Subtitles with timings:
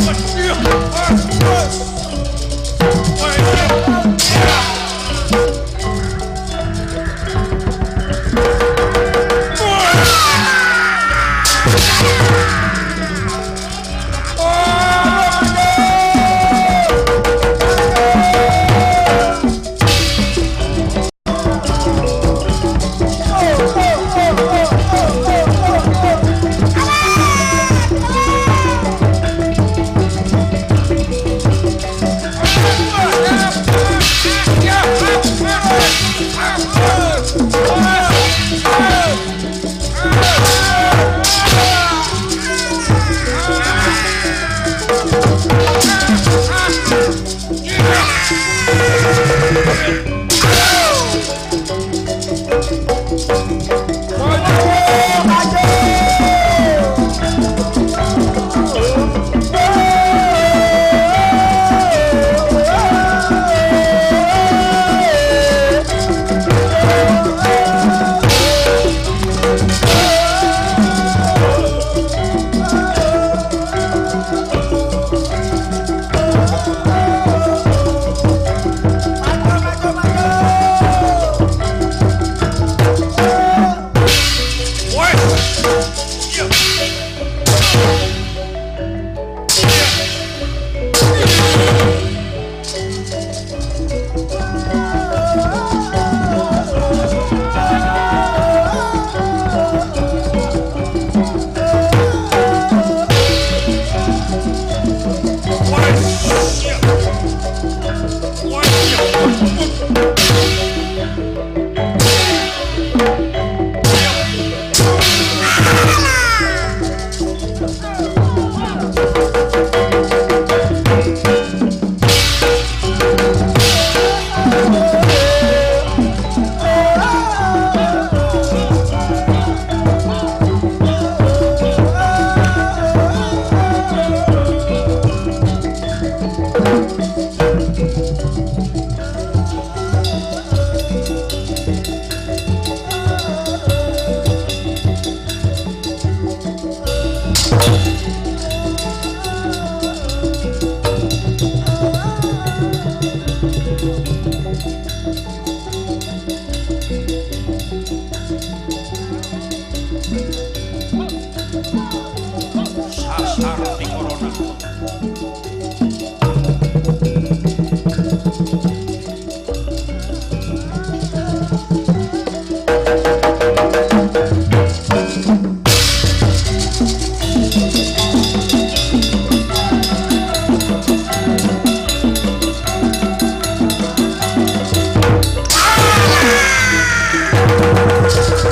[0.00, 1.57] 我吃啊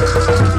[0.00, 0.49] Gracias.